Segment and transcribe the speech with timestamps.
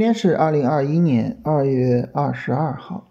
[0.00, 3.10] 今天是二零二一年二月二十二号。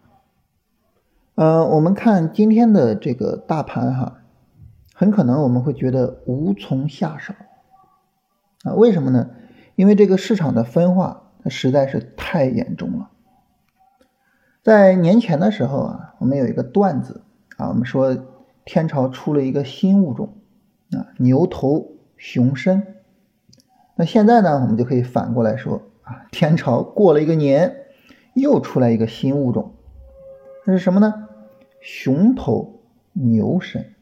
[1.36, 4.22] 呃，我们看今天的这个大盘哈，
[4.96, 7.36] 很可能我们会觉得无从下手
[8.64, 8.74] 啊？
[8.74, 9.30] 为什么呢？
[9.76, 13.12] 因为这个市场的分化它实在是太严重了。
[14.64, 17.22] 在年前的时候啊，我们有一个段子
[17.58, 18.18] 啊，我们说
[18.66, 20.34] 天朝出了一个新物种
[20.94, 22.96] 啊，牛头熊身。
[23.94, 25.84] 那现在呢，我们就可以反过来说。
[26.32, 27.86] 天朝过了一个年，
[28.34, 29.74] 又出来一个新物种，
[30.66, 31.28] 那是什么呢？
[31.82, 32.82] 熊头
[33.14, 33.94] 牛身。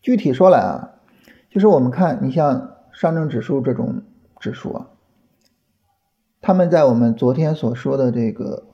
[0.00, 0.94] 具体说来啊，
[1.50, 4.02] 就是我们看你像上证指数这种
[4.40, 4.88] 指数啊，
[6.40, 8.64] 他们在我们昨天所说的这个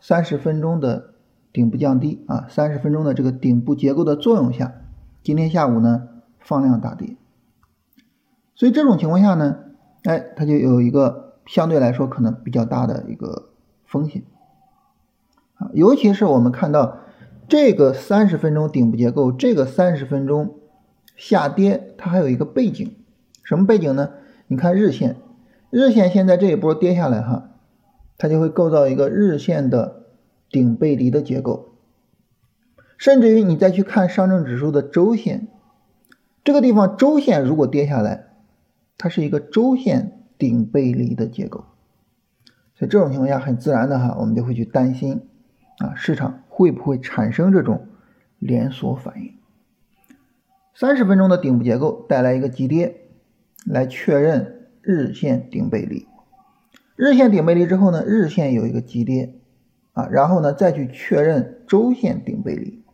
[0.00, 1.14] 三十分钟的
[1.52, 4.74] 顶部降低啊，三十分钟的这个顶部结构的作用下，
[5.22, 6.08] 今天下午呢
[6.40, 7.16] 放量大跌，
[8.54, 9.64] 所以这种情况下呢。
[10.06, 13.48] 哎，它就有一个相对来说可能比较大的一个
[13.84, 14.22] 风险
[15.56, 16.98] 啊，尤其是我们看到
[17.48, 20.54] 这个三十分钟顶部结构，这个三十分钟
[21.16, 22.92] 下跌，它还有一个背景，
[23.42, 24.10] 什么背景呢？
[24.46, 25.16] 你看日线，
[25.70, 27.50] 日线现在这一波跌下来哈，
[28.16, 30.04] 它就会构造一个日线的
[30.50, 31.70] 顶背离的结构，
[32.96, 35.48] 甚至于你再去看上证指数的周线，
[36.44, 38.25] 这个地方周线如果跌下来。
[38.98, 41.64] 它是一个周线顶背离的结构，
[42.74, 45.28] 所以这种情况下很自然的哈，我们就会去担心
[45.78, 47.86] 啊，市场会不会产生这种
[48.38, 49.34] 连锁反应？
[50.74, 53.08] 三十分钟的顶部结构带来一个急跌，
[53.64, 56.06] 来确认日线顶背离，
[56.96, 59.38] 日线顶背离之后呢，日线有一个急跌
[59.92, 62.84] 啊，然后呢再去确认周线顶背离，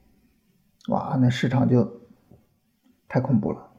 [0.88, 2.00] 哇，那市场就
[3.08, 3.71] 太恐怖了。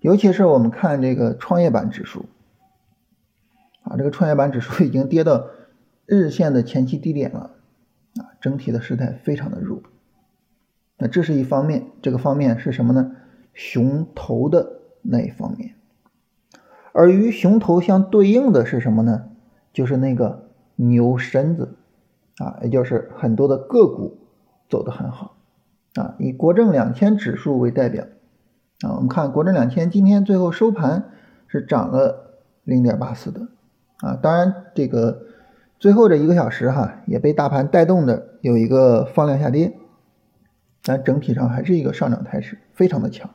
[0.00, 2.24] 尤其是我们看这个创业板指数，
[3.82, 5.46] 啊，这个创业板指数已经跌到
[6.06, 7.50] 日线的前期低点了，
[8.16, 9.82] 啊，整体的时态非常的弱。
[10.96, 13.12] 那这是一方面，这个方面是什么呢？
[13.52, 15.74] 熊头的那一方面，
[16.92, 19.28] 而与熊头相对应的是什么呢？
[19.72, 21.76] 就是那个牛身子，
[22.38, 24.18] 啊，也就是很多的个股
[24.68, 25.36] 走得很好，
[25.96, 28.06] 啊，以国证两千指数为代表。
[28.82, 31.10] 啊，我们看国证两千今天最后收盘
[31.46, 33.48] 是涨了零点八四的，
[33.98, 35.26] 啊，当然这个
[35.78, 39.74] 最后这一个小时哈也被大盘带动的有一个放量下跌，
[40.82, 43.28] 但整体上还是一个上涨态势，非常的强。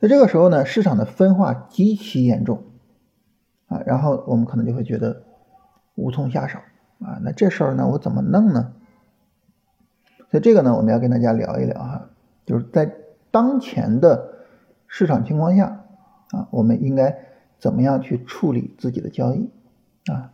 [0.00, 2.64] 在这个时候呢，市场的分化极其严重，
[3.68, 5.22] 啊，然后我们可能就会觉得
[5.94, 6.58] 无从下手，
[7.00, 8.72] 啊，那这事儿呢我怎么弄呢？
[10.28, 12.10] 所以这个呢我们要跟大家聊一聊哈，
[12.44, 12.92] 就是在。
[13.30, 14.44] 当前的
[14.86, 15.84] 市场情况下
[16.30, 17.26] 啊，我们应该
[17.58, 19.50] 怎么样去处理自己的交易
[20.10, 20.32] 啊？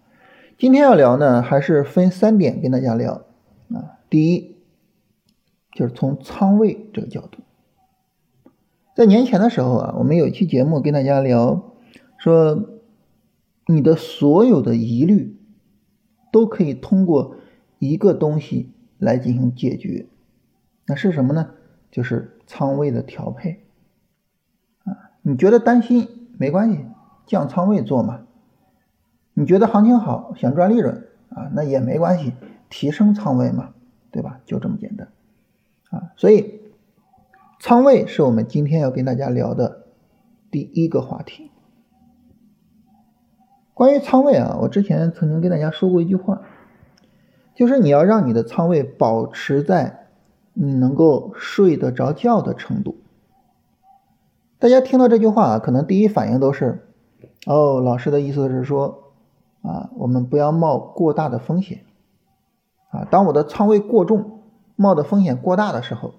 [0.59, 3.25] 今天要聊呢，还是分三点跟大家聊
[3.73, 3.99] 啊。
[4.09, 4.57] 第一，
[5.73, 7.43] 就是从仓位这个角度，
[8.95, 11.73] 在年前的时候啊，我们有一期节目跟大家聊，
[12.19, 12.69] 说
[13.67, 15.37] 你的所有的疑虑
[16.31, 17.37] 都可以通过
[17.81, 20.07] 一个东西来进行解决，
[20.87, 21.51] 那是什么呢？
[21.95, 23.65] 就是仓位的调配
[24.83, 26.85] 啊，你觉得担心没关系，
[27.25, 28.23] 降仓位做嘛。
[29.33, 32.33] 你觉得行情好，想赚利润啊，那也没关系，
[32.69, 33.75] 提升仓位嘛，
[34.11, 34.41] 对吧？
[34.45, 35.07] 就这么简单
[35.91, 36.11] 啊。
[36.17, 36.63] 所以
[37.61, 39.85] 仓位是我们今天要跟大家聊的
[40.51, 41.53] 第一个话题。
[43.73, 46.43] 关于仓位啊，我之前曾经跟大家说过一句话，
[47.55, 50.01] 就是你要让你的仓位保持在。
[50.55, 52.97] 你能够睡得着觉的程度。
[54.59, 56.87] 大家听到这句话啊，可能第一反应都是：
[57.45, 59.13] 哦，老师的意思是说，
[59.63, 61.81] 啊，我们不要冒过大的风险。
[62.91, 64.41] 啊，当我的仓位过重，
[64.77, 66.15] 冒的风险过大的时候，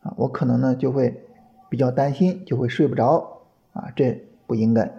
[0.00, 1.24] 啊，我可能呢就会
[1.68, 3.42] 比较担心，就会睡不着。
[3.72, 4.94] 啊，这不应该。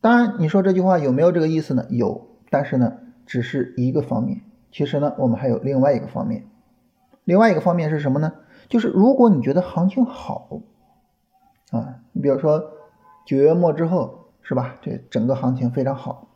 [0.00, 1.86] 当然，你说这句话有没有这个意思呢？
[1.90, 4.42] 有，但是呢，只是一个方面。
[4.70, 6.44] 其实呢，我们还有另外一个方面。
[7.26, 8.32] 另外一个方面是什么呢？
[8.68, 10.62] 就是如果你觉得行情好，
[11.72, 12.70] 啊，你比如说
[13.26, 14.76] 九月末之后，是吧？
[14.80, 16.28] 这整个行情非常好。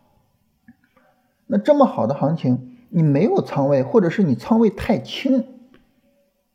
[1.47, 5.47] 那这么好的行情，你没有仓位，或者是你仓位太轻，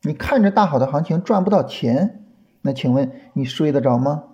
[0.01, 2.25] 你看着大好的行情赚不到钱，
[2.61, 4.25] 那请问你睡得着吗？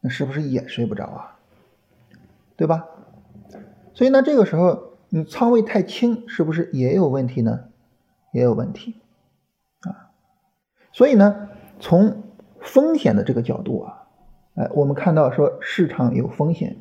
[0.00, 1.38] 那是不是也睡不着啊？
[2.56, 2.84] 对吧？
[3.94, 7.64] 所以呢，这个时候你仓位太轻，是不是也有问题呢？
[8.32, 9.00] 也有问题。
[10.94, 11.48] 所以呢，
[11.80, 12.22] 从
[12.60, 14.06] 风险的这个角度啊，
[14.54, 16.76] 哎，我们看到说市场有风险，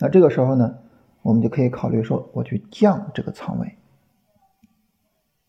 [0.00, 0.78] 那这个时候呢，
[1.22, 3.76] 我们就可以考虑说我去降这个仓位。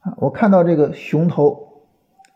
[0.02, 1.82] 啊，我看到这个熊头，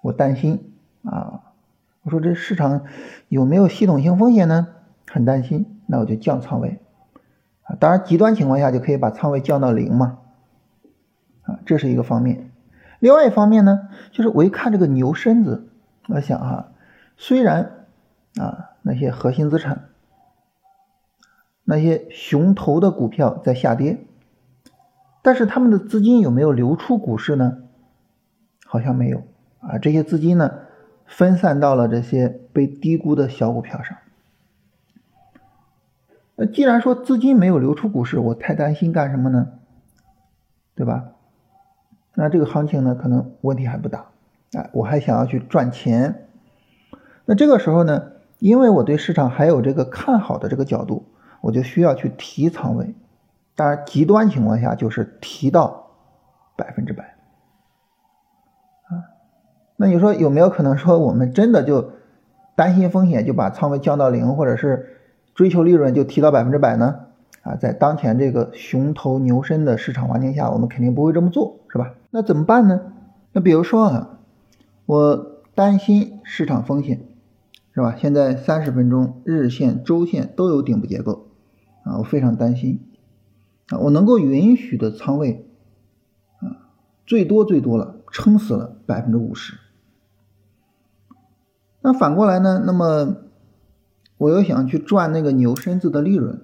[0.02, 0.74] 我担心
[1.04, 1.54] 啊，
[2.02, 2.86] 我说这市场
[3.28, 4.70] 有没有系统性风险呢？
[5.08, 6.80] 很担心，那我就降仓位。
[7.62, 10.18] 啊，当然极端情况下就可以把仓位降到零嘛。
[11.44, 12.49] 啊，这是一个方面。
[13.00, 15.70] 另外一方面呢，就是我一看这个牛身子，
[16.08, 16.72] 我想啊，
[17.18, 17.86] 虽然
[18.36, 19.90] 啊那些核心资产、
[21.64, 24.06] 那些熊头的股票在下跌。
[25.22, 27.58] 但是他们的资金有没有流出股市呢？
[28.66, 29.24] 好像没有
[29.60, 30.52] 啊，这些资金呢
[31.06, 33.98] 分散到了这些被低估的小股票上。
[36.36, 39.48] 那既然说资金没有流出股市，我太担心干什么呢？
[40.74, 41.12] 对吧？
[42.22, 44.08] 那这个行情呢可能问题还不大，
[44.52, 46.28] 哎，我还想要去赚钱。
[47.24, 51.06] 那这个时候呢，因为我对市场还有这个看好的这个角度，
[51.40, 52.94] 我就需要去提仓位。
[53.56, 55.92] 当然，极端情况下就是提到
[56.58, 57.16] 百分之百
[58.90, 59.16] 啊。
[59.78, 61.94] 那你说有没有可能说我们真的就
[62.54, 64.98] 担心风险，就把仓位降到零，或者是
[65.36, 67.06] 追求利润就提到百分之百呢？
[67.42, 71.94] 啊，在当前这个熊头牛身的市场环境下，我们肯定不会这么做，是吧？
[72.12, 72.82] 那怎么办呢？
[73.32, 74.20] 那比如说啊，
[74.86, 77.02] 我担心市场风险，
[77.74, 77.96] 是吧？
[77.98, 81.28] 现在三十分钟、日线、周线都有顶部结构
[81.84, 82.82] 啊，我非常担心。
[83.70, 85.46] 啊，我能够允许的仓位
[86.40, 86.74] 啊，
[87.06, 89.58] 最多最多了，撑死了百分之五十。
[91.82, 92.62] 那反过来呢？
[92.66, 93.16] 那么
[94.18, 96.42] 我又想去赚那个牛身子的利润，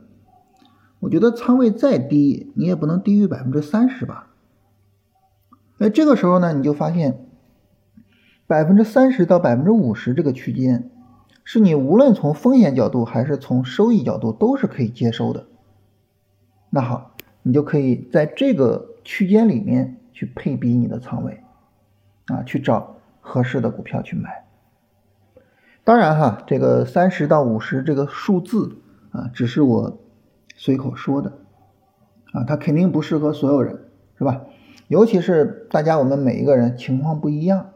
[1.06, 4.28] 我觉得仓位再低，你也不能低于百分之三十吧？
[5.78, 7.28] 哎，这个时候呢，你就发现
[8.48, 10.90] 百分之三十到百分之五十这个区间，
[11.44, 15.46] 是你无论从风险角度还是从收益角度都是可以接受的。
[16.70, 17.12] 那好。
[17.48, 21.44] 你就可以在这个区间里面去配比你的仓位，
[22.26, 24.46] 啊，去找合适的股票去买。
[25.84, 28.78] 当然哈，这个三十到五十这个数字
[29.12, 30.00] 啊，只是我
[30.56, 31.34] 随口说的，
[32.34, 33.80] 啊，它肯定不适合所有人，
[34.18, 34.42] 是吧？
[34.88, 37.72] 尤其是大家我们每一个人情况不一样，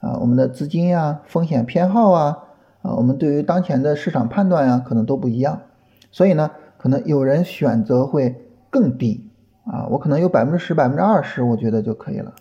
[0.00, 2.38] 啊，我们的资金呀、风险偏好啊，
[2.82, 5.62] 啊，我们对于当前的市场判断呀，可能都不一样，
[6.10, 8.44] 所以呢，可能有人选择会。
[8.70, 9.30] 更低
[9.64, 12.34] 啊，我可能有百分之十、百分之二十，我觉得就可以了。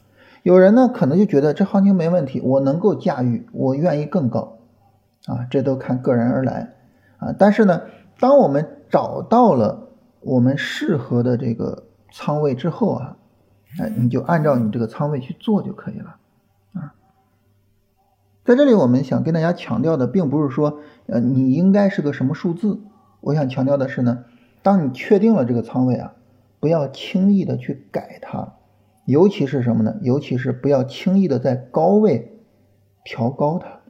[0.44, 4.58] 有人呢，可能就觉得这行情没问题，我能够驾驭，我愿意更高
[5.26, 6.74] 啊，这都看个人而来
[7.20, 7.34] 啊。
[7.40, 7.84] 但是呢，
[8.20, 9.90] 当我们找到了
[10.22, 13.18] 我们适合的这个仓位之后啊，
[13.80, 16.18] 哎，你就按照你这个仓位去做就可以了
[16.74, 16.94] 啊。
[18.44, 22.80] 在这里，我们想跟大家强调的，并不是说呃你应该是个什么数字，
[23.22, 24.26] 我想强调的是呢，
[24.62, 26.14] 当你确定了这个仓位啊。
[26.60, 28.56] 不要轻易的去改它，
[29.06, 29.98] 尤其是什么呢？
[30.02, 32.42] 尤其是不要轻易的在高位
[33.04, 33.82] 调高它。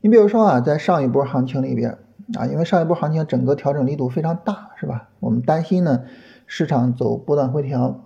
[0.00, 1.98] 你比如说啊，在上一波行情里边
[2.34, 5.10] 啊，因为上一波行情整个调整力度非常大，是吧？
[5.20, 6.04] 我们担心呢
[6.46, 8.00] 市场走波段回调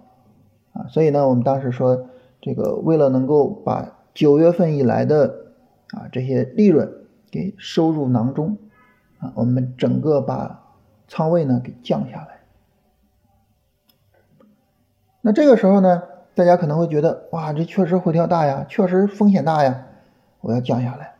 [0.73, 2.09] 啊，所以呢，我们当时说
[2.41, 5.53] 这个为了能够把九月份以来的
[5.93, 6.93] 啊这些利润
[7.31, 8.59] 给收入囊中
[9.19, 10.65] 啊，我们整个把
[11.09, 12.41] 仓位呢给降下来。
[15.23, 16.03] 那这个时候呢，
[16.35, 19.87] 大家可能会觉得，哇，这确实回调大呀，确实风险大呀，
[20.41, 21.15] 我要降下来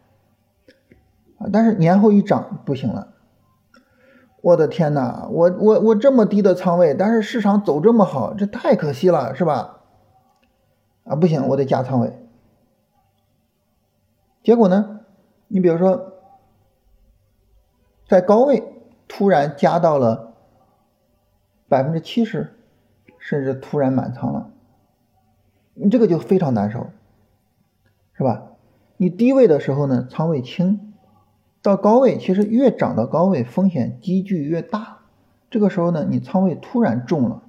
[1.41, 1.51] 啊。
[1.53, 3.09] 但是年后一涨不行了，
[4.41, 9.81] 我的天哪，我我我这么低的仓位，但是市场走这么好，这太可惜了，是吧？
[11.03, 12.13] 啊，不行，我得加仓位。
[14.45, 15.01] 结果呢，
[15.49, 16.13] 你比如说，
[18.09, 18.63] 在高位
[19.09, 20.35] 突然加到了
[21.69, 22.57] 百分之七十。
[23.23, 24.51] 甚至突然满仓了，
[25.75, 26.87] 你这个就非常难受，
[28.15, 28.53] 是吧？
[28.97, 30.90] 你低位的时候呢，仓位轻，
[31.63, 34.99] 到高位其实越涨到高位，风险积聚越大。
[35.51, 37.43] 这个时候呢，你仓位突然重了，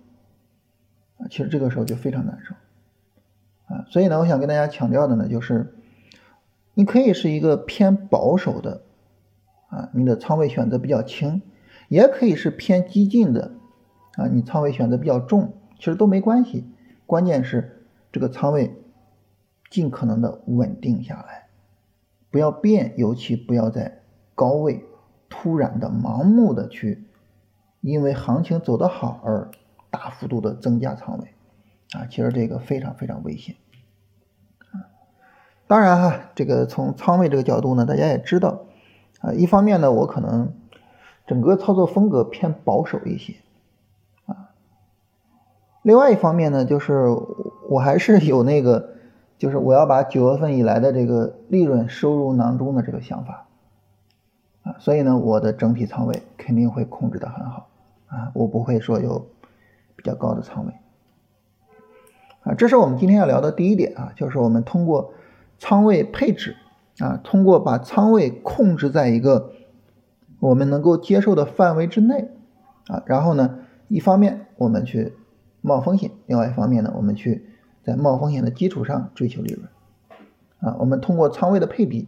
[1.30, 2.56] 其实这个时候就非常难受，
[3.74, 5.76] 啊，所以呢，我想跟大家强调的呢，就是
[6.74, 8.82] 你可以是一个偏保守的，
[9.70, 11.42] 啊，你的仓位选择比较轻，
[11.90, 13.52] 也可以是偏激进的，
[14.16, 15.54] 啊，你仓位选择比较重。
[15.78, 16.66] 其实都没关系，
[17.08, 18.76] 关键是这个仓位
[19.72, 21.48] 尽可能的稳定下来，
[22.30, 24.01] 不要变，尤其不要在
[24.36, 24.86] 高位
[25.30, 27.06] 突然的盲目的去，
[27.82, 29.50] 因为行情走得好而
[29.90, 31.28] 大幅度的增加仓位，
[31.94, 33.56] 啊，其实这个非常非常危险，
[35.68, 38.66] 当然哈，这个从仓位这个角度呢，大家也知道，
[39.22, 40.54] 啊，一方面呢，我可能
[41.28, 43.36] 整个操作风格偏保守一些。
[44.26, 44.50] 啊，
[45.82, 47.08] 另外一方面呢，就是
[47.70, 48.96] 我还是有那个，
[49.38, 53.48] 就是我要把九月份以来的这个利润收入囊中的这个想法。
[54.80, 57.70] 所以呢，我的整体仓位肯定会控制的很好
[58.08, 59.28] 啊，我不会说有
[59.96, 60.74] 比较高的仓位
[62.44, 65.14] 啊，这是我们今天要聊的第一点啊，就是我们通过
[65.60, 66.56] 仓位配置。
[67.00, 69.54] 啊，通过把仓位控制在一个
[70.40, 72.30] 我们能够接受的范围之内，
[72.88, 75.14] 啊，然后呢，一方面我们去
[75.62, 77.48] 冒风险，另外一方面呢，我们去
[77.82, 79.68] 在冒风险的基础上追求利润，
[80.60, 82.08] 啊，我们通过仓位的配比，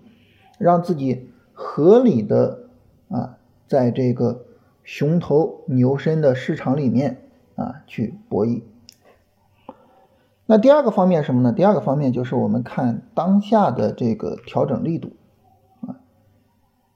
[0.60, 2.64] 让自己合理的
[3.10, 4.44] 啊，在这个
[4.84, 7.22] 熊头牛身的市场里面
[7.56, 8.64] 啊去博弈。
[10.46, 11.54] 那第二个方面什么呢？
[11.54, 15.14] 第二个方面就是我们看当下的这个调整力度
[15.82, 15.96] 啊，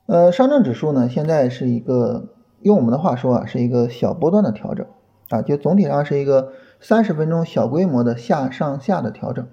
[0.05, 4.85] 呃，上证指数呢现在是一个用我们的话说啊，是一个小波段的调整
[5.29, 9.47] 啊，就总体上是一个三十分钟小规模的下上下的调整，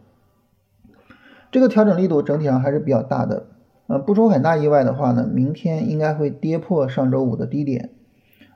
[1.53, 3.47] 这个调整力度整体上还是比较大的，
[3.87, 7.91] 呃，不出很大意外的话呢，明天应该会跌破上周五的低点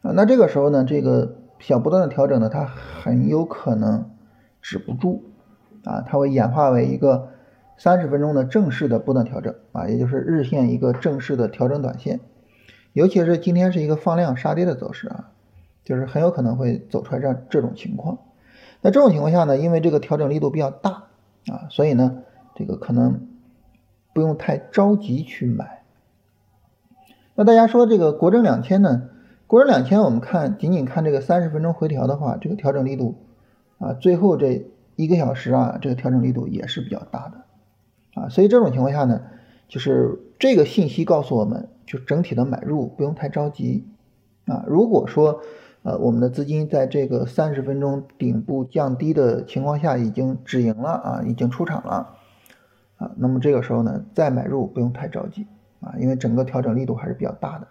[0.03, 4.11] 啊，那这个时候呢，这个小波段的调整呢，它很有可能。
[4.61, 5.23] 止不住
[5.85, 7.29] 啊，它会演化为一个
[7.79, 12.19] 三十分钟的正式的波段调整啊，也就是日线一个正式的调整短线，
[12.93, 15.31] 尤其是今天是一个放量杀跌的走势啊，
[15.85, 18.19] 就是很有可能会走出来这样这种情况。
[18.83, 21.05] 那这种情况下呢，因为这个调整力度比较大
[21.47, 22.25] 啊，所以呢，
[22.57, 23.28] 这个可能
[24.13, 25.83] 不用太着急去买。
[27.35, 29.09] 那大家说这个国证两千呢？
[29.47, 33.17] 国证两千我们看仅仅看这个三十分钟回调的话，这个调整力度。
[33.79, 39.23] 啊，最后这一个小时啊，这个调整力度也是比较大的，啊，所以这种情况下呢，
[39.69, 43.87] 就是这个信息告诉我们，就整体的买入不用太着急，
[44.47, 45.43] 啊，如果说
[45.85, 52.17] 呃我们的资金在这个三十分钟顶部降低的情况下已经止盈了啊，已经出场了，
[52.99, 55.47] 啊，那么这个时候呢再买入不用太着急
[55.81, 57.69] 啊，因为整个调整力度还是比较大的。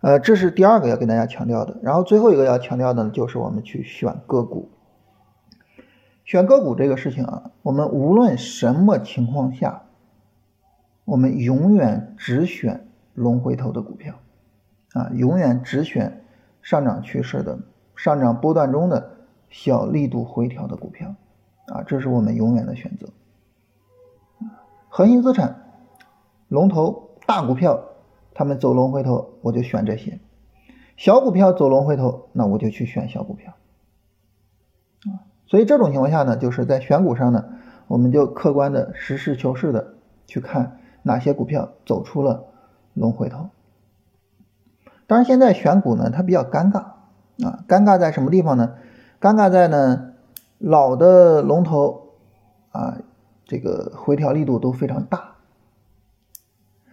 [0.00, 4.70] 呃，这是第二个要跟大家强调的，然后最后一个要强调的，就是我们去选个股。
[6.24, 9.82] 选个股这个事情啊，我们无论什么情况下，
[11.04, 14.14] 我们永远只选龙回头的股票，
[14.94, 16.22] 啊，永远只选
[16.62, 17.58] 上涨趋势的、
[17.96, 19.10] 上涨波段中的
[19.50, 21.14] 小力度回调的股票，
[21.66, 23.06] 啊，这是我们永远的选择。
[24.90, 25.62] 核心资产、
[26.48, 27.84] 龙头大股票。
[28.32, 30.18] 他们走龙回头，我就选这些；
[30.96, 33.52] 小股票走龙回头，那我就去选小股票。
[35.04, 37.44] 啊，所以这种情况下呢，就是在选股上呢，
[37.86, 39.94] 我们就客观的、实事求是的
[40.26, 42.44] 去看哪些股票走出了
[42.94, 43.50] 龙回头。
[45.06, 46.78] 当然，现在选股呢，它比较尴尬
[47.44, 48.74] 啊，尴尬在什么地方呢？
[49.20, 50.12] 尴尬在呢，
[50.56, 52.12] 老的龙头
[52.70, 52.96] 啊，
[53.50, 55.32] 这个回调力度都非常大。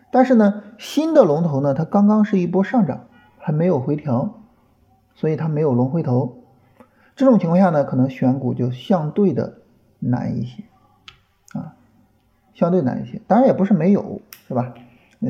[0.09, 3.05] 但是呢，新的龙头呢，它刚刚是一波上涨，
[3.37, 4.39] 还没有回调，
[5.13, 6.41] 所以它没有龙回头。
[7.15, 9.59] 这种情况下呢，可能选股就相对的
[9.99, 10.63] 难一些
[11.53, 11.75] 啊，
[12.55, 13.21] 相对难一些。
[13.27, 14.73] 当然也不是没有，是吧？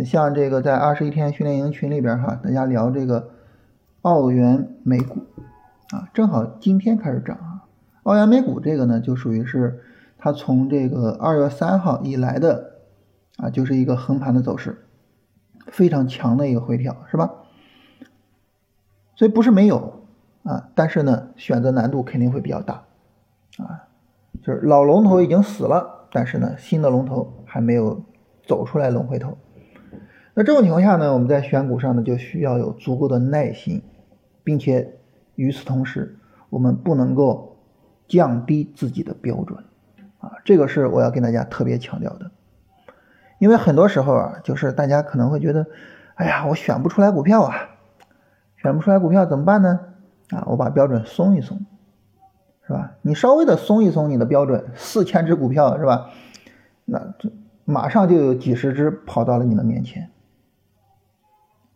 [0.05, 3.31] 像这个在二十一天训练营群里边哈，大家聊这个
[4.03, 5.25] 澳元美股
[5.91, 7.65] 啊，正好今天开始涨啊。
[8.03, 9.81] 澳元美股这个呢，就属于是
[10.27, 12.74] 它从这个二月三号以来的。
[13.38, 14.88] 啊，就是一个横盘的走势，
[15.67, 17.31] 非常强的一个回调，是吧？
[19.15, 20.07] 所以不是没有
[20.41, 22.86] 啊，但是呢，选择难度肯定会比较大
[23.60, 23.86] 啊。
[24.41, 28.01] 就是老龙头已经死了，但是呢，新的龙头还没有
[28.43, 29.38] 走出来龙回头。
[30.34, 33.84] 那这种情况下呢，我们在选股上呢，就需要有足够的耐心，
[34.43, 34.98] 并且
[35.36, 36.17] 与此同时，
[36.50, 37.57] 我们不能够
[38.07, 39.63] 降低自己的标准
[40.20, 42.32] 啊，这个是我要跟大家特别强调的。
[43.40, 45.68] 因为很多时候啊，就是大家可能会觉得，
[46.16, 47.70] 哎呀，我选不出来股票啊，
[48.58, 49.80] 选不出来股票怎么办呢？
[50.32, 51.66] 啊，我把标准松一松，
[52.66, 52.94] 是吧？
[53.02, 56.10] 你稍微的松一松你的标准，四千只股票是吧？
[56.86, 57.32] 那这
[57.64, 60.10] 马上就有几十只跑到了你的面前。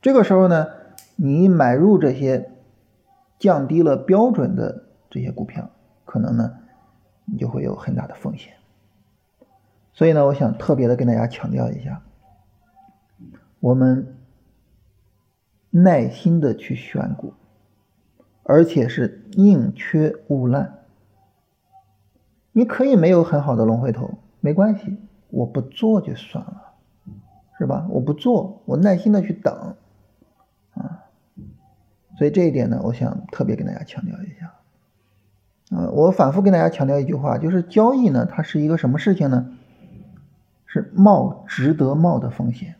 [0.02, 0.68] 这个时候呢，
[1.16, 2.50] 你买入这些
[3.38, 5.70] 降低了标准的这些股票，
[6.06, 6.54] 可能呢，
[7.26, 8.54] 你就会有很大的风险。
[9.94, 12.02] 所以呢，我想特别的跟大家强调一下，
[13.60, 14.16] 我们
[15.70, 17.34] 耐心的去选股，
[18.44, 20.80] 而且是宁缺毋滥。
[22.54, 24.98] 你可以没有很好的龙回头，没关系，
[25.30, 26.74] 我不做就算了，
[27.58, 27.88] 是吧？
[27.90, 29.76] 我不做，我耐心的去等
[30.74, 31.06] 啊。
[32.18, 34.51] 所以这一点呢，我想特别跟大家强调一下。
[35.74, 39.48] 嗯，我反复跟大家强调一句话，就是交易呢，它是一个什么事情呢？
[40.66, 42.76] 是冒值得冒的风险。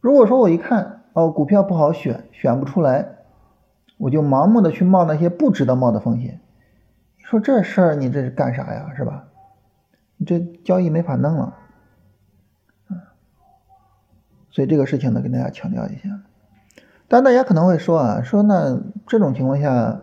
[0.00, 3.08] 如果说我一看哦，股票不好选，选不出来，
[3.96, 6.40] 我就盲目的去冒那些不值得冒的风险，
[7.16, 8.92] 你说这事儿你这是干啥呀？
[8.94, 9.28] 是吧？
[10.18, 11.56] 你这交易没法弄了。
[14.50, 16.20] 所以这个事情呢，跟大家强调一下。
[17.08, 20.02] 但大家可能会说啊，说那这种情况下。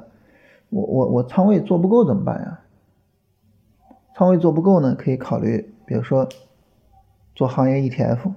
[0.69, 2.61] 我我我仓位做不够怎么办呀？
[4.15, 6.27] 仓位做不够呢，可以考虑，比如说
[7.35, 8.33] 做行业 ETF，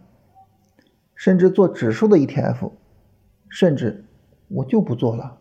[1.15, 2.73] 甚至做指数的 ETF，
[3.49, 4.05] 甚至
[4.49, 5.39] 我就不做了，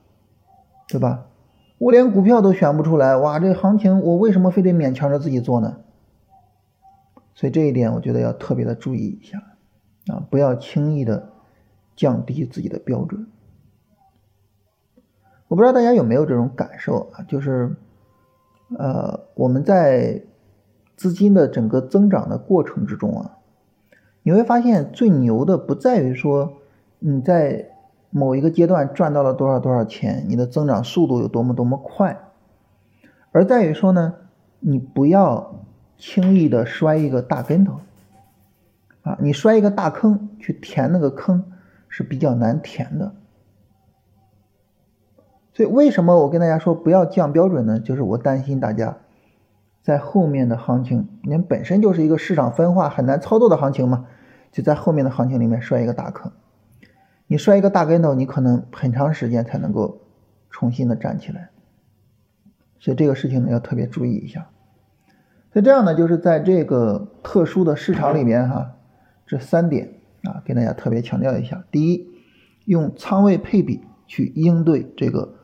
[0.88, 1.26] 对吧？
[1.78, 5.82] 我连股票都选不出来，哇，这行情我为什么非得勉强着自己做呢？
[7.34, 9.38] 所以这一点我觉得要特别的注意一下
[10.08, 11.32] 啊，不要轻易的
[11.96, 13.28] 降低自己的标准。
[15.50, 17.76] 我不知道大家有没有这种感受啊，就是，
[18.78, 20.22] 呃，我们在
[20.96, 23.38] 资金的整个增长的过程之中啊，
[24.22, 26.54] 你会发现最牛的不在于说
[27.00, 27.72] 你在
[28.12, 32.20] 某一个阶段赚到了多少多少钱，你的增长速度有多么多么快，
[33.32, 34.14] 而在于说呢，
[34.60, 35.66] 你不要
[35.98, 37.80] 轻易的摔一个大跟头，
[39.02, 41.44] 啊，你摔一个大坑去填那个坑
[41.88, 43.14] 是比较难填的。
[45.60, 47.82] 所以为什么我跟大家说不要降标准呢？
[47.82, 48.96] 就是我担心大家
[49.82, 54.06] 在后面的行情，您本身就是一个市场分化很难操作的行情嘛，
[54.54, 56.32] 就在后面的行情里面摔一个大坑。
[57.28, 60.00] 你摔一个大跟头，你可能很长时间才能够
[60.50, 61.50] 重新的站起来。
[62.80, 64.48] 所以这个事情呢要特别注意一下。
[65.52, 68.78] 所以这样呢，就是在这个特殊的市场里面哈，
[69.28, 72.08] 这三点啊，跟大家特别强调一下：第一，
[72.64, 75.36] 用仓位配比去应对这个。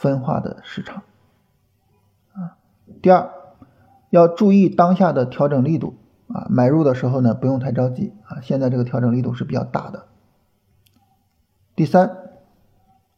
[0.00, 1.02] 分化的市场，
[2.32, 2.56] 啊，
[3.02, 3.30] 第二
[4.08, 5.94] 要注意当下的调整力度。
[6.32, 8.14] 啊，买入的时候呢不用太着急。
[8.24, 10.06] 啊，现在这个调整力度是比较大的。
[11.74, 12.16] 第三，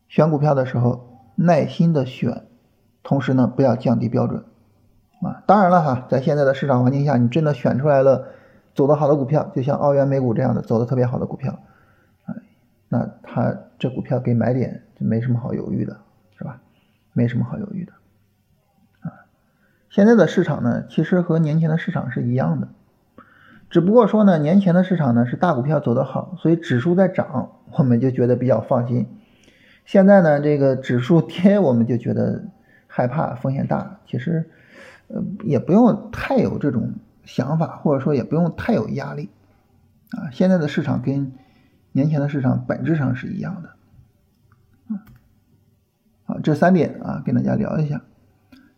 [0.09, 2.47] 选股票的时候耐心的选，
[3.05, 4.43] 同时呢不要降低标准。
[5.21, 5.45] 啊。
[5.47, 8.25] 当然了哈，在现在的市场环境下，你真的选出来了
[8.75, 11.61] 走的好的股票，就像澳元美股这样的走的特别好的股票，
[12.25, 12.35] 啊，
[12.89, 16.01] 那它这股票给买点就没什么好犹豫的，
[17.13, 17.93] 没什么好犹豫的，
[19.01, 19.13] 啊，
[19.91, 22.69] 现在的市场呢，其实和年前的市场是一样的，
[23.71, 29.07] 只不过说呢，年前的市场呢是大股票走得好，所以指数在涨，我们就觉得比较放心。
[29.85, 32.45] 现在呢，这个指数跌，我们就觉得
[32.87, 33.99] 害怕，风险大。
[34.07, 34.49] 其实，
[35.09, 36.93] 呃，也不用太有这种
[37.25, 39.29] 想法，或者说也不用太有压力，
[40.13, 41.33] 啊，现在的市场跟
[41.91, 43.71] 年前的市场本质上是一样的。
[46.43, 48.03] 这三点啊，跟大家聊一下。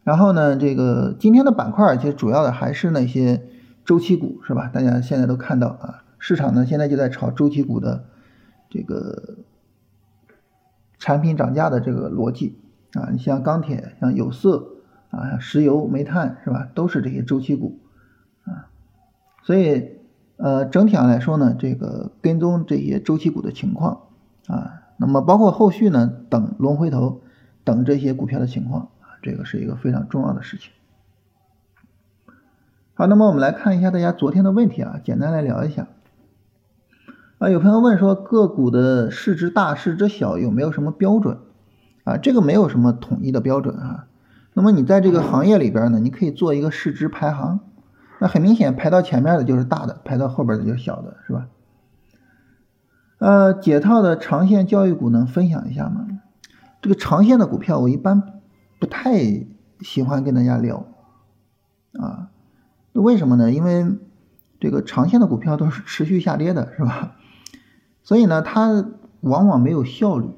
[0.03, 3.43] 然后呢，这个今天的板块其实主要的还是那些
[3.87, 4.69] 周期股，是吧？
[4.69, 8.05] 大家现在都看到啊，市场呢现在就在炒周期股的
[8.69, 9.39] 这个
[10.99, 12.59] 产品涨价的这个逻辑
[12.93, 13.09] 啊。
[13.13, 14.67] 你像钢铁、像有色
[15.09, 16.69] 啊、石油、煤炭，是吧？
[16.75, 17.81] 都是这些周期股
[18.45, 18.69] 啊。
[19.43, 19.89] 所以
[20.37, 24.01] 呃，整体上来说呢，这个跟踪这些周期股的情况
[24.49, 27.23] 啊，那么包括后续呢，等龙回头。
[27.65, 30.71] 等这些股票的情况啊，这个是一个非常重要的事情。
[32.95, 35.89] 好，那么我们来看一下大家昨天的问题啊，简单来聊一下。
[37.39, 41.39] 啊，有朋友问说个股的市值大、市值小有没有什么标准？
[42.05, 44.07] 啊，这个没有什么统一的标准啊。
[44.53, 47.61] 那么你在这个行业里边呢，你可以做一个市值排行。
[48.21, 51.49] 那很明显，排到前面的就是大的，排到后边的就是小的，是吧？
[53.19, 56.07] 呃，解套的长线交易股能分享一下吗？
[56.85, 58.43] 这个长线的股票，我一般
[58.79, 59.47] 不太
[59.81, 60.85] 喜欢跟大家聊
[61.95, 62.29] 啊。
[62.93, 63.51] 为什么呢？
[63.51, 63.87] 因为
[64.61, 67.17] 这个长线的股票都是持续下跌的，是吧？
[68.03, 68.85] 所以呢，它
[69.23, 70.29] 往往没有效率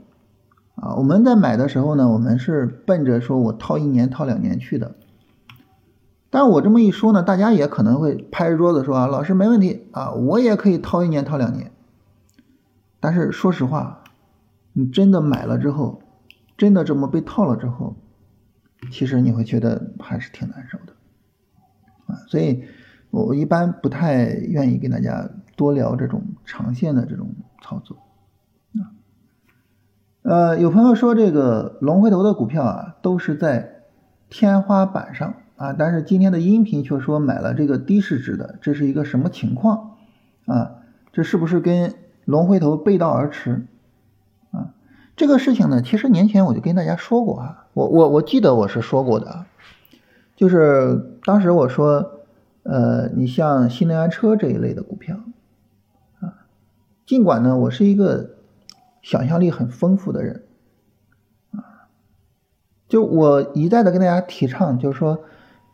[0.76, 0.94] 啊。
[0.94, 4.94] 我们在买的时候呢，我们是奔着说我套一年、套两年去的。
[6.30, 11.72] 但我这么一说呢，大家也可能会拍着桌子说啊，老师没问题啊，我也可以套一年、套两年。
[13.00, 14.04] 但是说实话，
[14.74, 16.02] 你真的买了之后，
[16.56, 17.96] 真的这么被套了之后，
[18.90, 20.92] 其实你会觉得还是挺难受的，
[22.06, 22.64] 啊，所以
[23.10, 27.96] 我一般不太愿意跟大家多聊这种长线的这种操作，
[28.74, 28.92] 啊，
[30.22, 33.82] 呃，有朋友说这个龙回头的股票啊都是在
[34.28, 39.96] 天花板上啊，但是今天的音频却说买了这个低市值的，这是一个什么情况？
[40.46, 40.76] 啊，
[41.12, 43.66] 这是不是跟龙回头背道而驰？
[45.16, 49.46] 这个事情呢，其实年前我就跟大家说过啊，我我我记得我是说过的，
[50.36, 52.20] 就是当时我说，
[52.64, 55.16] 呃，你像新能源车这一类的股票
[56.20, 56.44] 啊，
[57.06, 58.36] 尽管呢我是一个
[59.00, 60.42] 想象力很丰富的人
[61.52, 61.88] 啊，
[62.86, 65.18] 就我一再的跟大家提倡，就是说，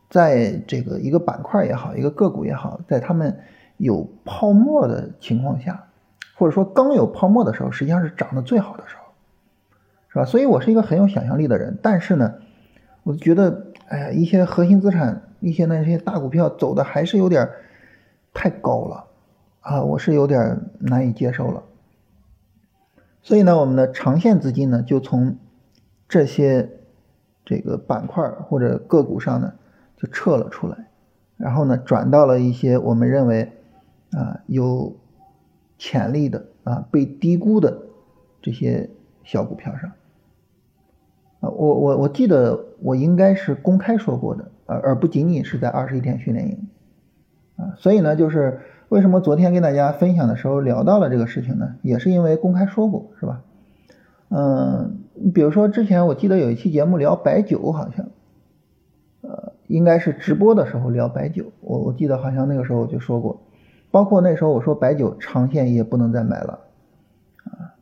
[0.08, 3.40] 在这个一个板块也好，一个个股也好，在他们
[3.76, 5.88] 有泡沫的情况下，
[6.36, 9.01] 或者说刚有泡沫的时候，实际上是涨得最好的时候，
[10.12, 10.24] 是吧？
[10.24, 12.34] 所以我是一个很有想象力的人，但是呢，
[13.02, 17.48] 我觉得，哎呀，一些核心资产，一些那些大股票走的还是有点
[18.34, 19.06] 太高了
[19.60, 21.62] 啊，我是有点难以接受了。
[23.22, 25.36] 所以呢，我们的长线资金呢，就从
[26.08, 26.68] 这些
[27.44, 29.54] 这个板块或者个股上呢，
[29.96, 30.88] 就撤了出来，
[31.36, 33.52] 然后呢，转到了一些我们认为。
[34.14, 34.94] 啊，有
[35.78, 37.78] 潜力的啊，被低估的
[38.42, 38.90] 这些
[39.24, 39.90] 小股票上，
[41.50, 46.68] 我我我记得我应该是公开说过的，而而不仅仅是在二十一天训练营，
[47.56, 51.74] 啊，所以呢，就是为什么昨天跟大家分享的时候聊到了这个事情呢？
[51.82, 53.42] 也是因为公开说过，是吧？
[54.28, 55.00] 嗯，
[55.34, 58.06] 比如说之前我记得有一期节目聊白酒，好像，
[59.22, 63.42] 呃，应该是直播的时候聊白酒，我我记得好像那个时候我就说过。
[63.90, 66.60] 包括那时候我说白酒长线也不能再买了，
[67.44, 67.74] 啊，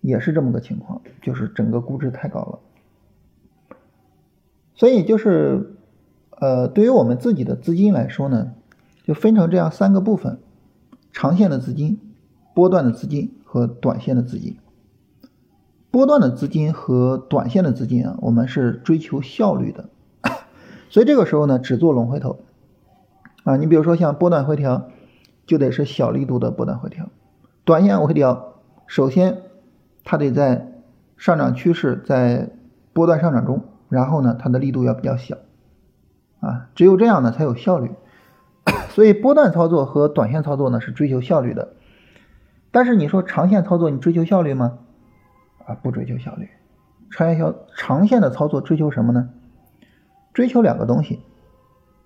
[0.00, 2.58] 也是这么个情况，就是整个估值太高了。
[4.78, 5.76] 所以就是，
[6.30, 8.52] 呃，对于我们自己的资金来说呢，
[9.04, 10.38] 就分成这样三个部分：
[11.12, 12.00] 长线的资金、
[12.54, 14.56] 波段的资金和短线的资金。
[15.90, 19.90] 波段的资金和短线的资金啊，我们是追求效率的，
[20.88, 22.38] 所以这个时候呢，只做龙回头
[23.44, 23.56] 啊。
[23.56, 24.88] 你比如说像波段回调。
[25.48, 27.08] 就得是小力度的波段回调，
[27.64, 29.38] 短线回调，首先
[30.04, 30.82] 它得在
[31.16, 32.50] 上涨趋势在
[32.92, 35.36] 波段上涨中，然后呢，它的力度要比较小，
[36.40, 37.90] 啊，只有这样呢才有效率。
[38.90, 41.74] 所以波段操作和短线操作呢是追求效率的，
[42.70, 44.78] 但是你说长线操作你追求效率吗？
[45.66, 46.50] 啊，不追求效率，
[47.10, 49.30] 长线小长线的操作追求什么呢？
[50.34, 51.20] 追求两个东西，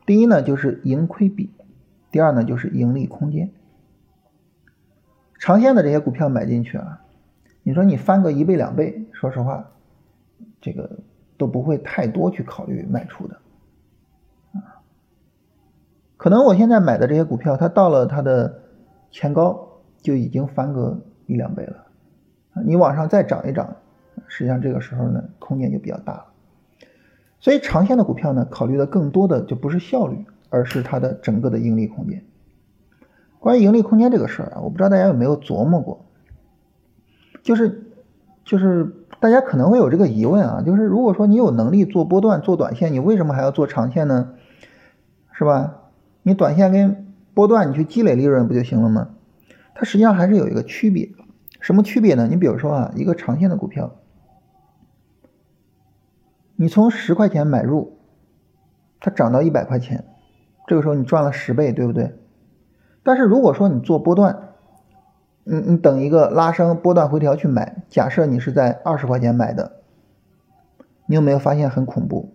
[0.07, 1.51] 第一呢就是盈亏比。
[2.11, 3.51] 第二呢，就是盈利空间。
[5.39, 7.01] 长线的这些股票买进去啊，
[7.63, 9.71] 你说你翻个一倍两倍，说实话，
[10.61, 10.99] 这个
[11.43, 13.41] 都不会太多去考虑卖出的
[14.53, 14.79] 啊。
[16.17, 18.61] 可能我现在买的这些股票，它到了它的
[19.11, 21.87] 前高就已经翻个一两倍了。
[22.65, 23.77] 你往上再涨一涨，
[24.29, 26.27] 实际上这个时候呢，空间就比较大了。
[27.41, 30.25] 所以长线的股票呢，考虑的更多的就不是效率。
[30.55, 32.23] 而是它的整个的盈利空间。
[33.39, 36.05] 关于盈利空间这个事儿啊，我不知道大家有没有琢磨过，
[37.43, 37.92] 就是
[38.45, 44.35] 就是大家可能会有这个疑问啊，就是如果说你有能力做波段、做短线，你为什么还要做长线呢？
[45.33, 45.79] 是吧？
[46.23, 49.11] 你短线跟波段你去积累利润不就行了吗？
[49.75, 51.11] 它实际上还是有一个区别，
[51.61, 52.27] 什么区别呢？
[52.29, 53.97] 你比如说啊，一个长线的股票，
[56.57, 57.99] 你从十块钱买入，
[59.01, 60.05] 它涨到一百块钱。
[60.67, 62.15] 这个时候你赚了十倍，对不对？
[63.03, 64.52] 但是如果说你做波段，
[65.45, 69.81] 你你等一个拉升波段回调去买，假设你是在二十块钱买的，
[71.07, 72.35] 你有没有发现很恐怖？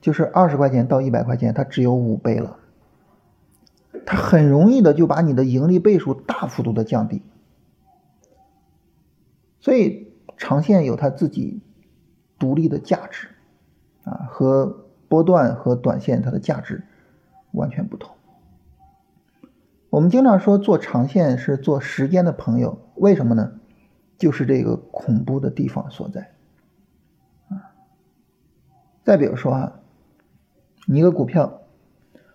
[0.00, 2.58] 就是二十块钱到一百块钱，它只有五倍了，
[4.04, 7.22] 它很容易的就把你的盈利倍数大幅度的降低。
[9.60, 11.60] 所以长线有它自己
[12.38, 13.28] 独立的价值
[14.04, 16.84] 啊，和波段和短线它的价值。
[17.52, 18.13] 完全不同。
[19.94, 23.52] 我们经常说做长线是做时间的朋友，为什么呢？
[24.18, 26.32] 就是这个恐怖的地方所在。
[27.48, 27.70] 啊，
[29.04, 29.80] 再比如说啊，
[30.88, 31.60] 你一个股票，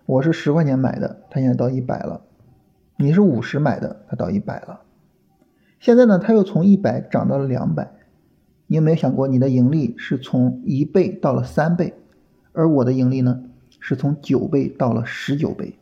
[0.06, 2.22] 我是十块钱买的，它现在到一百了；
[2.96, 4.80] 你是五十买的，它到一百了。
[5.78, 7.92] 现在呢，它又从一百涨到了两百。
[8.68, 11.92] 你有没有想过，你的盈利是从一倍到了三倍，
[12.54, 13.44] 而我的盈利呢？
[13.80, 15.78] 是从九倍到了十九倍，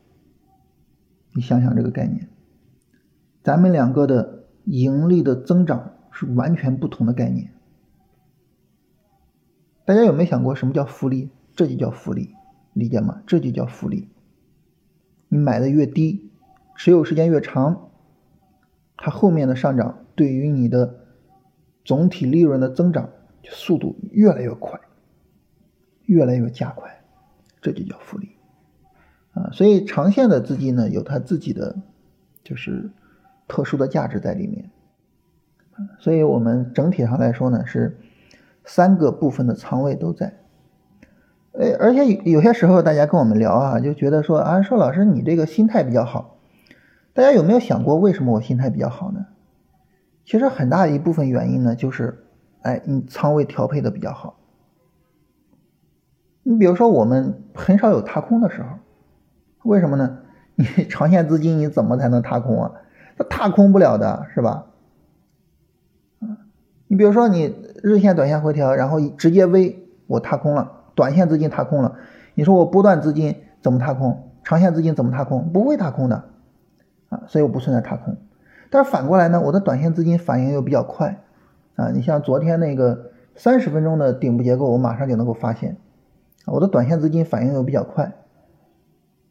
[1.39, 2.29] 你想想这个概念，
[3.45, 7.53] 咱们两个的盈利的增长是完全不同的概念。
[9.85, 11.31] 大家有没有想过什么叫复利？
[11.55, 12.35] 这就叫复利，
[12.73, 13.23] 理解吗？
[13.25, 14.09] 这就叫复利。
[15.29, 16.33] 你买的越低，
[16.75, 17.89] 持有时间越长，
[18.97, 21.07] 它后面的上涨对于你的
[21.85, 23.11] 总体利润的增长
[23.45, 24.81] 速度越来越快，
[26.03, 27.05] 越来越加快。
[27.63, 28.38] 这就叫复利
[29.39, 31.77] 啊，所以长线的资金呢有它自己的
[32.43, 32.91] 就是
[33.47, 34.71] 特殊的价值在里面。
[36.01, 37.99] 所以我们整体上来说呢，是
[38.65, 40.35] 三个部分的仓位都在。
[41.53, 46.37] 呃，而且有些时候大家跟我们聊啊，就觉得说啊，说老师你这个心态比较好。
[47.15, 49.27] 大家有没有想过为什么我心态比较好呢？
[50.25, 52.25] 其实很大一部分原因呢，就是
[52.63, 54.39] 哎，你仓位调配的比较好。
[56.43, 58.78] 你比如说我们很少有踏空的时候，
[59.63, 60.19] 为什么呢？
[60.57, 62.73] 你长线资金你怎么才能踏空啊？
[63.17, 64.67] 它踏空不了的是吧？
[66.89, 71.97] 你比如说你日线、短线回调，然后直接 V 我踏空了，短线资金踏空了，
[72.35, 74.31] 你说我波段资金怎么踏空？
[74.43, 75.53] 长线资金怎么踏空？
[75.53, 76.25] 不会踏空的
[77.11, 78.17] 啊，所以我不存在踏空。
[78.71, 81.23] 但是反过来呢，我的短线资金反应又比较快
[81.77, 85.77] 啊，你像昨天那个三十分钟的顶部结构，我马上就能够发现，
[86.47, 88.13] 我的短线资金反应又比较快。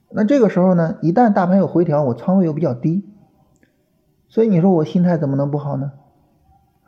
[0.09, 3.03] 那这个时候呢，一旦大盘有回调，我仓位又比较低，
[4.27, 5.91] 所以你说我心态怎么能不好呢？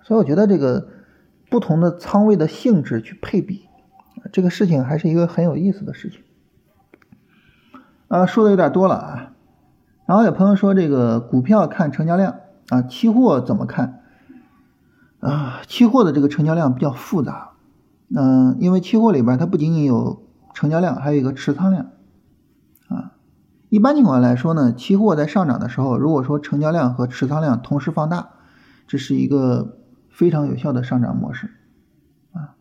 [0.03, 0.88] 所以我觉得这个
[1.49, 3.67] 不同的仓位的性质去配比，
[4.32, 6.21] 这个事情还是一个很有意思的事情。
[8.08, 9.34] 啊，说的有点多了啊。
[10.08, 12.38] 然后有朋友说这个股票看成交量
[12.69, 14.01] 啊，期货怎么看？
[15.19, 17.51] 啊，期货的这个成交量比较复杂。
[18.15, 20.23] 嗯，因为期货里边它不仅仅有
[20.55, 21.91] 成交量，还有一个持仓量。
[23.69, 28.32] 一般情况来说呢，期货在上涨的时候，如果说成交量和持仓量同时放大，
[28.88, 29.77] 这是一个。
[30.12, 31.49] 非常有效的上涨模式，
[32.34, 32.51] 啊，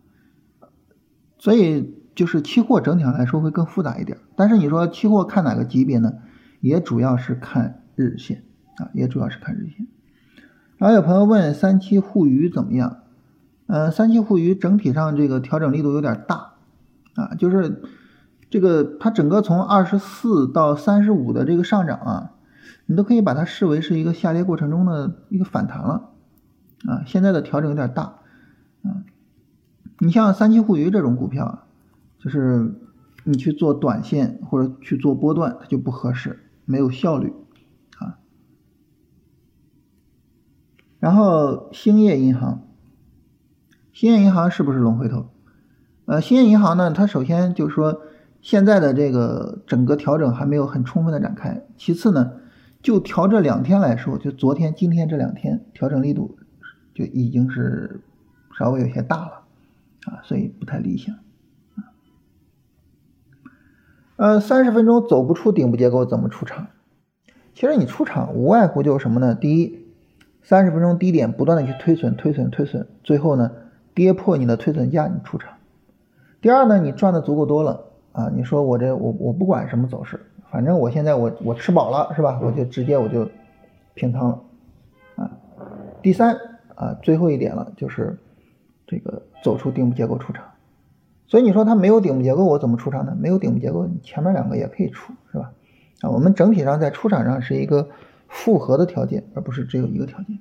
[1.40, 4.18] 所以就是期货整体上来说会更复杂一点。
[4.36, 6.12] 但是你说期货看哪个级别呢？
[6.60, 8.44] 也主要是看日线
[8.76, 9.88] 啊，也主要是看日线。
[10.76, 12.98] 然后有朋友问三七互娱怎么样？
[13.66, 16.52] 嗯，三七互娱整体上这个调整力度有点大
[17.16, 17.82] 啊，就是
[18.50, 22.32] 这个它整个从二十四到三十五的这个上涨啊，
[22.86, 26.10] 你都可以把它视为是一个下跌过程中的一个反弹了。
[26.86, 28.20] 啊，现在的调整有点大，
[28.84, 29.02] 啊，
[29.98, 31.66] 你像三七互娱这种股票，
[32.20, 32.72] 就是
[33.24, 37.34] 你去做短线或者去做波段，它就不合适，没有效率，
[37.98, 38.18] 啊。
[41.00, 42.62] 然后兴业银行，
[43.92, 45.30] 兴业银行是不是龙回头？
[46.06, 48.02] 呃，兴业银行呢，它首先就是说
[48.40, 52.32] 现在的这个整个调整还没有很充分的展开，其次呢，
[52.82, 56.36] 就调这两天来说，就昨天、今天这两天调整力度。
[56.94, 58.00] 就已经是
[58.58, 59.44] 稍微有些大了
[60.06, 61.14] 啊，所以不太理想。
[64.16, 66.66] 呃，三十分钟走不出顶部结构，怎么出场？
[67.54, 69.36] 其实你出场无外乎就是什么呢？
[69.36, 69.86] 第一，
[70.42, 73.52] 三十分钟低点不断的去推损、推损、推损，最后呢
[73.94, 75.52] 跌破你的推损价，你出场。
[76.40, 82.40] 第二呢，你赚的足够多了啊，你说我这我我不管什么走势，反正我现在我我吃饱了是吧？
[82.42, 83.28] 我就直接我就
[83.94, 84.40] 平仓了
[85.16, 85.30] 啊。
[86.02, 86.36] 第三。
[86.78, 88.16] 啊，最后一点了，就是
[88.86, 90.44] 这个走出顶部结构出场，
[91.26, 93.16] 所以你说它没有顶部结构，我怎么出场呢？
[93.18, 95.50] 没有顶部结构，你前面两个也可以出，是吧？
[96.02, 97.88] 啊，我们整体上在出场上是一个
[98.28, 100.38] 复合的条件，而不是只有一个条件。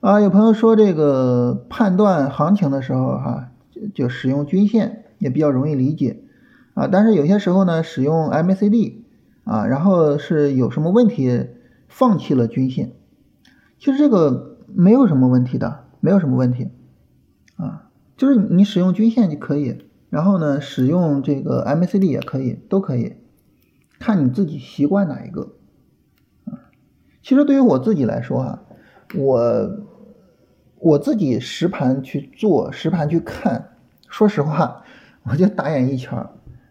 [0.00, 3.50] 啊，有朋友说这个判断行情的时候，哈，
[3.94, 6.24] 就使用均线也比较容易理解。
[6.74, 9.02] 啊，但是有些时候呢，使用 MACD
[9.44, 11.46] 啊，然后是有什么问题，
[11.86, 12.92] 放弃了均线。
[13.78, 16.68] 其实这个没有什么问题的，没有什么问题，
[17.56, 23.16] 啊，就是你使用均线就可以，然后呢，使用这个 MACD 也可以，都可以，
[23.98, 25.54] 看你自己习惯哪一个，
[26.44, 26.70] 啊，
[27.22, 28.62] 其实对于我自己来说哈，
[29.16, 29.70] 我
[30.78, 33.76] 我自己实盘去做，实盘去看，
[34.08, 34.84] 说实话，
[35.24, 36.26] 我就打眼一圈，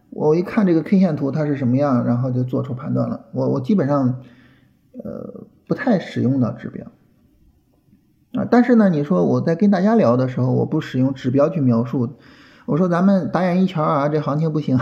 [0.10, 4.22] 我一看这个 K 线图它是什么样，然后就做出判断了，我我基本上，
[5.04, 6.88] 呃，不太使用到指标。
[8.34, 12.16] 啊，但是呢，你说我在跟大家聊的时候，我不使用指标去描述，
[12.66, 14.78] 我说咱们打眼一瞧啊，这行情不行，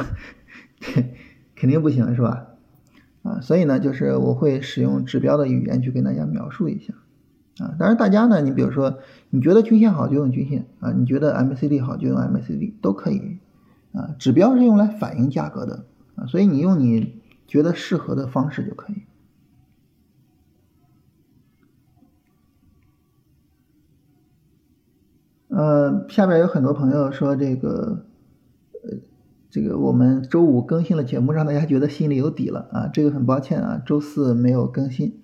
[1.56, 2.48] 肯定不行是吧？
[3.24, 6.94] 啊，所以呢，就是我会使用指标的语言去跟大家描述一下，
[7.64, 9.00] 啊，当然大家呢，你比如说
[9.30, 13.38] 你觉得均线好就用均线啊，你觉得 MACD 好就用 MACD 都可以，
[13.98, 19.04] 啊，指标是用来反映价格的啊，所以你用你觉得适合的方式就可以。
[25.50, 28.06] 呃，下边有很多朋友说这个，
[28.84, 28.98] 呃，
[29.50, 32.88] 这个我们周五更新了节目，让大家觉得心里有底了啊。
[32.94, 35.20] 这个很抱歉啊，周四没有更新。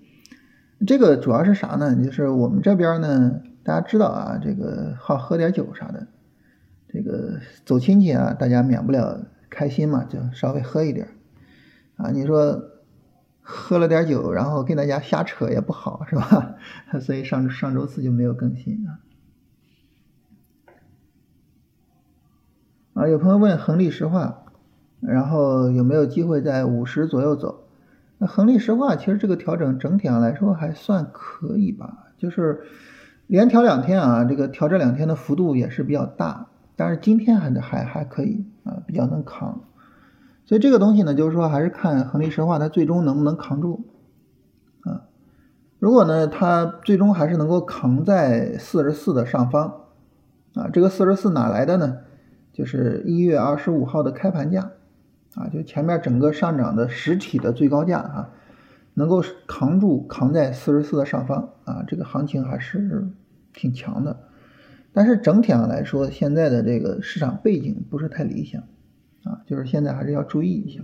[0.84, 1.94] 这个主要是啥呢？
[2.04, 6.08] 就是我们这边呢，大家知道啊，这个好喝点酒啥的，
[6.94, 11.08] 这个走亲戚啊，大家免不了开心嘛，就稍微喝一点
[11.96, 12.12] 啊。
[12.12, 12.62] 你说
[13.42, 16.54] 喝了点酒，然后跟大家瞎扯也不好，是吧？
[17.02, 19.00] 所以上上周四就没有更新啊。
[22.94, 24.44] 啊，有朋友问恒力石化，
[25.00, 27.66] 然后有没有机会在五十左右走？
[28.18, 32.62] 那恒力石化其实这个调整整体上来说还算可以吧，就是
[33.26, 39.60] 连调两天啊，这个调这两天的幅度也是比较大，但是今天还还还可以啊，比较能扛。
[40.44, 43.84] 所以这个东西呢，就是说还是看恒力石化它最终能不能扛住
[44.82, 45.02] 啊。
[45.78, 49.74] 如果呢，它最终还是能够扛在四十四的上方
[50.54, 51.98] 啊，这个四十四哪来的呢？
[52.52, 54.70] 就是一月二十五号的开盘价
[55.34, 58.30] 啊，就前面整个上涨的实体的最高价啊，
[58.94, 63.08] 能够扛住扛在四十四的上方啊，这个行情还是
[63.52, 64.16] 挺强的。
[64.94, 68.62] 但是整体上来说，现在的这个市场背景不是太理想。
[69.24, 70.82] 啊，就是现在还是要注意一下。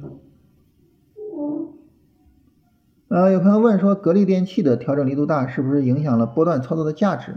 [3.09, 7.37] 呃，有朋友问说，格力电器的调整力度大，是不是影响了波段操作的价值？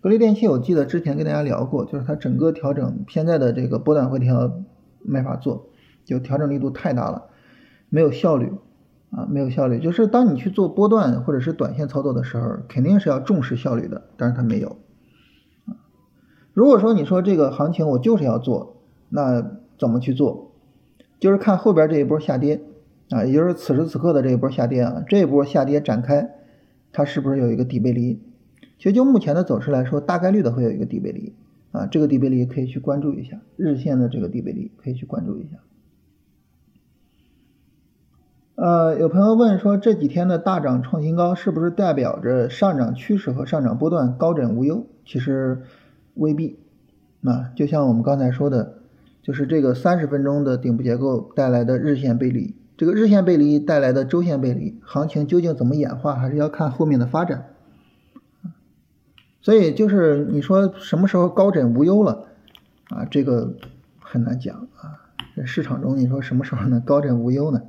[0.00, 4.64] 格力电器，我记得之前跟大家聊过，就是它整个调整现在的这个波段回调
[5.02, 5.66] 没法做，
[6.06, 7.24] 就调整力度太大了，
[7.90, 8.52] 没有效率
[9.10, 9.80] 啊，没有效率。
[9.80, 14.78] 就是当你去做波段或者是短线操作的时候，肯定是要重视效率的，但是它没有。
[16.58, 18.74] 如果说你说这个行情我就是要做，
[19.08, 19.58] 那。
[19.78, 20.50] 怎么去做？
[21.20, 22.60] 就是看后边这一波下跌
[23.10, 26.34] 啊，也就是此时此刻的这一波下跌啊，这一波下跌展开，
[26.90, 28.20] 它是不是有一个底背离？
[28.76, 31.32] 其实就目前的走势来说，大概率的会有一个底背离
[31.70, 35.58] 啊，这个底背离可以去关注一下，日线的这个底背离可以去关注一下。
[38.56, 44.86] 呃，有朋友问说，这几天的大涨创新高，是不是代表着上涨趋势和上涨波段高枕无忧？
[45.06, 45.62] 其实
[46.18, 46.58] 未必
[47.24, 48.74] 啊，就像我们刚才说的。
[49.20, 57.50] 就是这个三十分钟的顶部结构带来的日线背离，这个日线背离带来的周线背离，行情究竟怎么演化，还是要看后面的发展。
[59.42, 62.28] 所以就是你说什么时候高枕无忧了
[62.88, 63.04] 啊？
[63.04, 63.54] 这个
[64.00, 65.12] 很难讲啊。
[65.36, 67.64] 在市场中，你说什么时候能高枕无忧呢？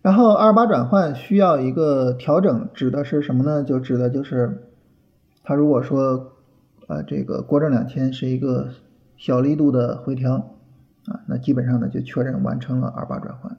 [0.00, 3.64] 然后二八转换需要一个调整，指的是什么呢？
[3.64, 4.62] 就指的就是
[5.42, 6.35] 它如果说
[6.86, 8.70] 啊，这个国证两千是一个。
[9.18, 10.56] 小力度的回调
[11.06, 13.56] 啊，那基本上呢就确认完成了二八转换。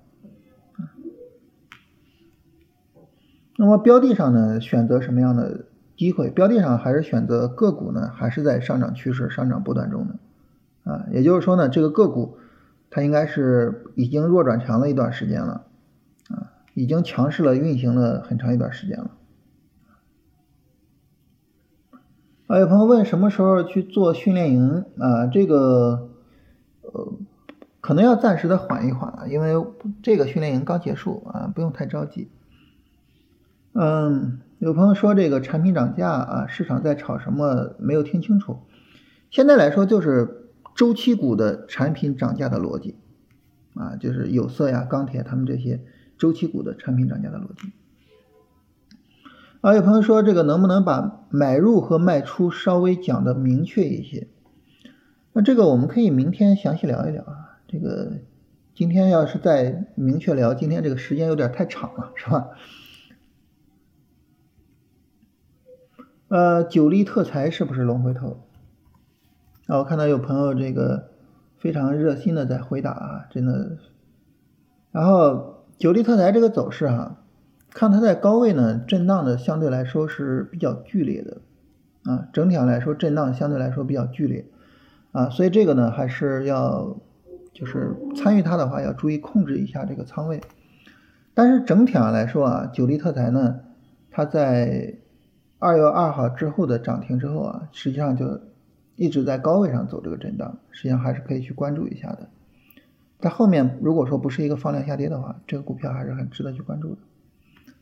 [3.57, 6.29] 那么标的上呢，选择什么样的机会？
[6.29, 10.19] 标的上还是选择个股呢，还是在上涨趋势、上涨波段中呢？
[10.83, 12.37] 啊，也就是说呢，这个个股
[12.91, 15.65] 它应该是已经弱转强了一段时间了，
[16.29, 19.09] 啊，已经强势了运行了很长一段时间了。
[22.47, 25.27] 啊，有朋友问什么时候去做训练营啊？
[25.27, 26.09] 这个
[26.81, 27.13] 呃，
[27.81, 29.51] 可能要暂时的缓一缓了，因为
[30.01, 32.29] 这个训练营刚结束啊，不用太着急。
[33.73, 37.75] 嗯，有朋友说这个产品涨价啊，市场在炒什么？
[37.79, 38.59] 没有听清楚。
[39.29, 42.95] 现在来说就是周期股的产品涨价的逻辑
[43.73, 45.81] 啊，就是有色呀、钢铁他们这些
[46.17, 47.73] 周期股的产品涨价的逻辑。
[49.61, 54.27] 啊，有朋友说这个能不能把买入和卖出稍微讲的明确一些？
[55.33, 57.57] 那这个我们可以明天详细聊一聊啊。
[57.67, 58.13] 这个
[58.75, 62.49] 今天要是再明确聊，今天这个时间有点太长了，是吧？
[66.27, 68.43] 呃，九力特材是不是龙回头？
[69.65, 71.09] 啊，我看到有朋友这个
[71.57, 73.77] 非常热心的在回答啊，真的。
[74.91, 77.23] 然后九力特材这个走势哈。
[77.77, 81.37] 看它在高位呢，震荡的相对来说是比较剧烈的，
[82.11, 84.47] 啊，整体上来说震荡相对来说比较剧烈，
[85.11, 86.97] 啊，所以这个呢还是要
[87.53, 90.41] 就是参与它的话要注意控制一下这个仓位，
[91.35, 93.59] 但是整体上来说啊，九力特材呢，
[94.09, 94.95] 它在
[95.59, 98.41] 二月二号之后的涨停之后啊，实际上就
[98.95, 102.27] 一直在高位上走这个震荡，实际上还是可以去关注一下的，
[103.19, 106.97] 在后面如果说不是一个放量下跌的话，这个股票还是很值得去关注的。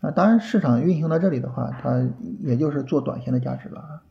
[0.01, 2.07] 啊，当然，市场运行到这里的话，它
[2.43, 4.03] 也就是做短线的价值了啊。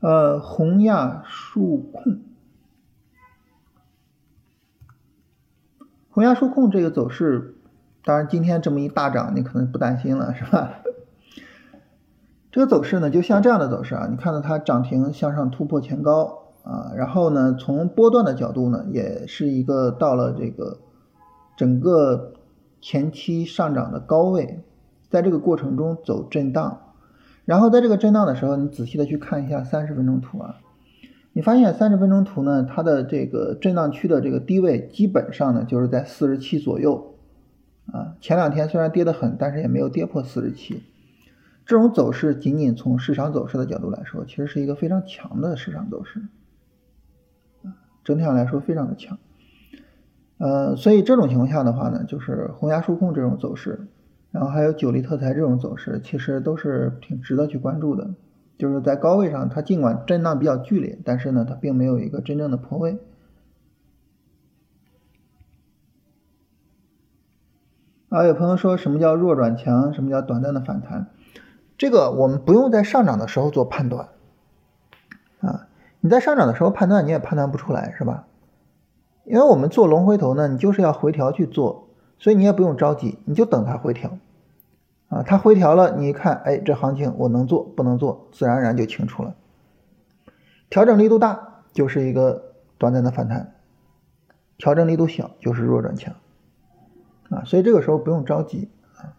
[0.00, 2.20] 呃，宏亚数控，
[6.10, 7.54] 宏亚数控这个走势，
[8.04, 10.80] 当然今天这么一大涨，你可能不担心了，是吧？
[12.50, 20.78] 这个走势呢，就像这样的走势啊，你看到它涨停向上突破前高啊，然后呢，从波段的角度呢，也是一个到了这个
[21.56, 22.32] 整个。
[22.80, 24.60] 前期上涨的高位，
[25.08, 26.80] 在这个过程中走震荡，
[27.44, 30.60] 然后在这个震荡的时候，你仔细的去看一下三十分钟图啊，
[31.32, 37.14] 你发现三十分钟图呢，它的这个震荡区的这个低位基本上呢就是在四十七左右
[37.92, 38.16] 啊。
[38.20, 40.82] 前两天虽然跌得很，但是也没有跌破四十七。
[41.66, 46.22] 这种走势仅仅从市场走势的角度来说，其实是一个非常强的市场走势
[48.02, 49.18] 整体上来说非常的强。
[50.38, 53.88] 呃，所以这种情况下的话呢，就是洪崖数控这种走势，
[54.30, 58.10] 然后还有九力特材这种走势，其实都是挺值得去关注的。
[58.56, 62.98] 就是在高位上，它尽管震荡比较剧烈，但是呢，它并没有一个真正的破位。
[68.08, 71.08] 啊，有朋友说什么叫弱转强，什么叫短暂的反弹？
[71.76, 74.08] 这个我们不用在上涨的时候做判断
[75.40, 75.66] 啊，
[76.00, 78.27] 你在上涨的时候判断你也判断不出来是吧？
[79.28, 84.16] 因为我们做龙回头呢，你就是要回调去做，所以你也不用着急，你就等它回调
[85.08, 89.34] 啊，它回调了，你一看，哎，这行情我能做不能做，自然而然就清楚了。
[90.70, 93.54] 调整力度大就是一个短暂的反弹，
[94.56, 96.14] 调整力度小就是弱转强
[97.28, 99.12] 啊，所以这个时候不用着急啊。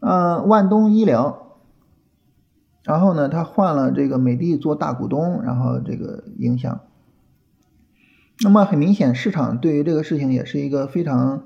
[0.00, 1.56] 嗯，万东医疗，
[2.82, 6.80] 然后呢，他换了这个美的做大股东，然后这个影响。
[8.42, 11.44] 那么很明显，市场对于这个事情也是一个非常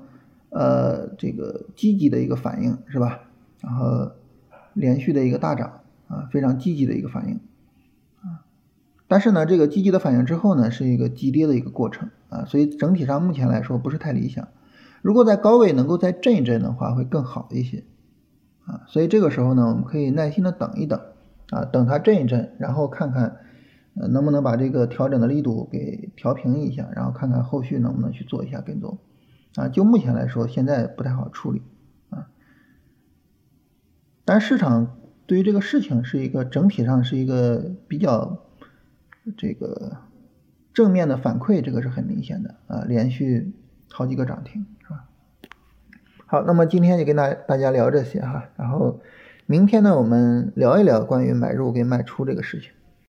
[0.49, 3.21] 呃这个积极的一个反应，是吧？
[3.61, 4.11] 然后
[4.73, 7.35] 连续的一个大涨啊，非常积极的一个反应
[8.21, 8.41] 啊。
[9.07, 14.47] 但是呢，这个积极的反应之后呢，是一个急跌的一个过程啊，所以整体上目前来说不是太理想。
[15.01, 17.83] 如果在高位能够再震一震的话，会更好一些。
[18.65, 20.99] 啊，所以这个时候呢，我们可以耐心的等一等，
[21.49, 23.37] 啊，等它震一震，然后看看，
[23.95, 28.97] 呃，能不能把这个调整的力度给调平一下，然后看看后续能不能去做一下跟踪，
[29.55, 31.61] 啊，就目前来说，现在不太好处理，
[32.09, 32.29] 啊，
[34.23, 38.45] 但市场对于这个事情是一个整体上是一个比较
[39.35, 39.97] 这个
[40.73, 43.53] 正面的反馈，这个是很明显的，啊，连续
[43.91, 45.05] 好几个涨停是吧。
[46.25, 49.01] 好，那么今天就跟大大家聊这些哈，然后
[49.45, 52.71] 明天呢，我们聊一聊关于买入跟卖出这个事情。